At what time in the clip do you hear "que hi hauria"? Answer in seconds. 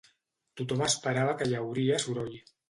1.43-2.01